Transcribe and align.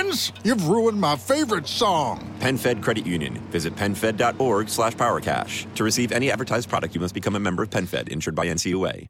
Figgins, 0.00 0.32
you've 0.44 0.66
ruined 0.68 0.98
my 1.00 1.16
favorite 1.16 1.66
song. 1.66 2.18
PenFed 2.40 2.82
Credit 2.82 3.06
Union. 3.06 3.34
Visit 3.50 3.74
PenFed.org 3.76 4.68
slash 4.68 4.94
PowerCash. 4.94 5.66
To 5.74 5.84
receive 5.84 6.12
any 6.12 6.30
advertised 6.30 6.68
product, 6.68 6.94
you 6.94 7.00
must 7.00 7.14
become 7.14 7.36
a 7.36 7.40
member 7.40 7.62
of 7.62 7.70
PenFed, 7.70 8.08
insured 8.08 8.34
by 8.34 8.46
NCUA. 8.46 9.08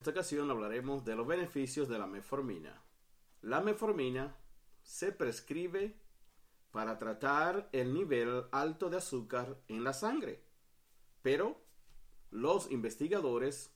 esta 0.00 0.10
ocasión 0.10 0.50
hablaremos 0.50 1.02
de 1.04 1.16
los 1.16 1.26
beneficios 1.26 1.88
de 1.88 1.98
la 1.98 2.06
metformina. 2.06 2.82
La 3.40 3.62
metformina 3.62 4.34
se 4.82 5.12
prescribe 5.12 5.94
para 6.72 6.98
tratar 6.98 7.70
el 7.72 7.94
nivel 7.94 8.44
alto 8.52 8.90
de 8.90 8.98
azúcar 8.98 9.56
en 9.68 9.82
la 9.82 9.94
sangre, 9.94 10.42
pero 11.22 11.56
los 12.30 12.70
investigadores 12.70 13.70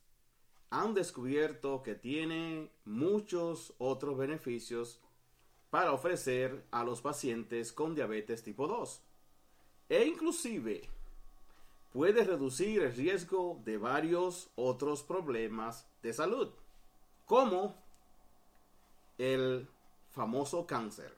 han 0.68 0.92
descubierto 0.92 1.82
que 1.82 1.94
tiene 1.94 2.70
muchos 2.84 3.72
otros 3.78 4.18
beneficios 4.18 5.00
para 5.70 5.92
ofrecer 5.92 6.64
a 6.70 6.84
los 6.84 7.00
pacientes 7.00 7.72
con 7.72 7.94
diabetes 7.94 8.42
tipo 8.42 8.66
2 8.66 9.02
e 9.88 10.04
inclusive 10.04 10.82
puede 11.92 12.24
reducir 12.24 12.82
el 12.82 12.94
riesgo 12.94 13.60
de 13.64 13.78
varios 13.78 14.50
otros 14.56 15.02
problemas 15.02 15.88
de 16.02 16.12
salud, 16.12 16.50
como 17.24 17.74
el 19.16 19.68
famoso 20.10 20.66
cáncer. 20.66 21.16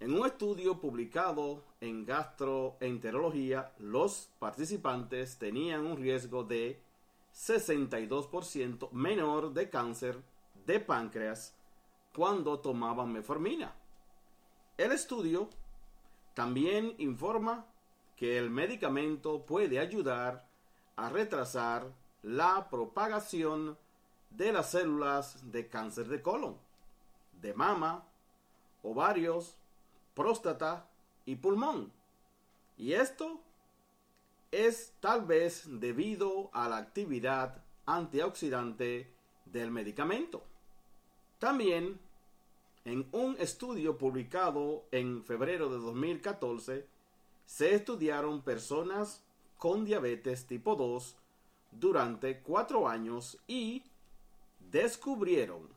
En 0.00 0.14
un 0.14 0.26
estudio 0.26 0.80
publicado 0.80 1.62
en 1.80 2.04
gastroenterología, 2.04 3.72
los 3.78 4.30
participantes 4.38 5.38
tenían 5.38 5.86
un 5.86 5.96
riesgo 5.96 6.42
de 6.42 6.80
62% 7.34 8.90
menor 8.90 9.52
de 9.52 9.70
cáncer 9.70 10.20
de 10.66 10.80
páncreas 10.80 11.54
cuando 12.14 12.60
tomaban 12.60 13.12
metformina. 13.12 13.74
El 14.76 14.92
estudio 14.92 15.48
también 16.34 16.94
informa 16.98 17.66
que 18.16 18.38
el 18.38 18.50
medicamento 18.50 19.44
puede 19.44 19.78
ayudar 19.78 20.46
a 20.96 21.08
retrasar 21.08 21.92
la 22.22 22.68
propagación 22.70 23.76
de 24.30 24.52
las 24.52 24.70
células 24.70 25.50
de 25.50 25.68
cáncer 25.68 26.08
de 26.08 26.22
colon, 26.22 26.56
de 27.40 27.52
mama, 27.54 28.04
ovarios, 28.82 29.56
próstata 30.14 30.86
y 31.24 31.36
pulmón. 31.36 31.92
Y 32.76 32.92
esto 32.92 33.40
es 34.50 34.94
tal 35.00 35.24
vez 35.24 35.64
debido 35.80 36.50
a 36.52 36.68
la 36.68 36.76
actividad 36.76 37.62
antioxidante 37.86 39.12
del 39.46 39.70
medicamento. 39.70 40.44
También, 41.42 41.98
en 42.84 43.08
un 43.10 43.34
estudio 43.40 43.98
publicado 43.98 44.84
en 44.92 45.24
febrero 45.24 45.68
de 45.70 45.78
2014, 45.78 46.86
se 47.46 47.74
estudiaron 47.74 48.42
personas 48.42 49.24
con 49.58 49.84
diabetes 49.84 50.46
tipo 50.46 50.76
2 50.76 51.16
durante 51.72 52.38
cuatro 52.42 52.86
años 52.86 53.40
y 53.48 53.82
descubrieron 54.70 55.68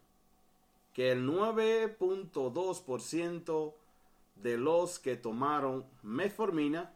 que 0.94 1.12
el 1.12 1.28
9.2% 1.28 3.74
de 4.36 4.58
los 4.60 5.00
que 5.00 5.16
tomaron 5.16 5.84
metformina 6.04 6.94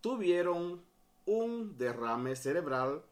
tuvieron 0.00 0.80
un 1.26 1.76
derrame 1.76 2.36
cerebral 2.36 3.02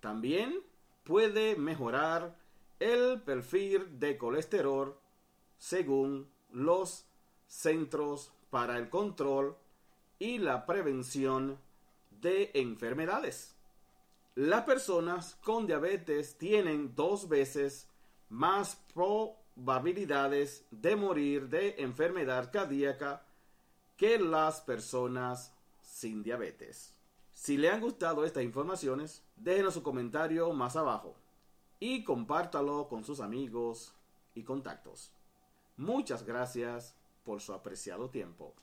también 0.00 0.60
puede 1.06 1.56
mejorar 1.56 2.36
el 2.80 3.22
perfil 3.22 3.98
de 3.98 4.18
colesterol 4.18 4.98
según 5.56 6.28
los 6.50 7.06
Centros 7.46 8.32
para 8.50 8.76
el 8.76 8.90
Control 8.90 9.56
y 10.18 10.38
la 10.38 10.66
Prevención 10.66 11.58
de 12.10 12.50
Enfermedades. 12.54 13.54
Las 14.34 14.64
personas 14.64 15.36
con 15.36 15.66
diabetes 15.66 16.36
tienen 16.36 16.94
dos 16.94 17.28
veces 17.28 17.88
más 18.28 18.76
probabilidades 18.92 20.66
de 20.72 20.96
morir 20.96 21.48
de 21.48 21.76
enfermedad 21.78 22.50
cardíaca 22.52 23.24
que 23.96 24.18
las 24.18 24.60
personas 24.60 25.54
sin 25.80 26.22
diabetes. 26.22 26.96
Si 27.36 27.58
le 27.58 27.70
han 27.70 27.82
gustado 27.82 28.24
estas 28.24 28.42
informaciones, 28.42 29.22
déjenos 29.36 29.74
su 29.74 29.82
comentario 29.82 30.50
más 30.54 30.74
abajo 30.74 31.14
y 31.78 32.02
compártalo 32.02 32.88
con 32.88 33.04
sus 33.04 33.20
amigos 33.20 33.92
y 34.34 34.42
contactos. 34.42 35.12
Muchas 35.76 36.24
gracias 36.24 36.96
por 37.24 37.42
su 37.42 37.52
apreciado 37.52 38.08
tiempo. 38.08 38.54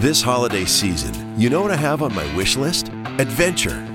This 0.00 0.20
holiday 0.20 0.66
season, 0.66 1.14
you 1.38 1.48
know 1.48 1.62
what 1.62 1.70
I 1.70 1.76
have 1.76 2.02
on 2.02 2.12
my 2.12 2.26
wish 2.36 2.56
list? 2.56 2.88
Adventure. 3.18 3.93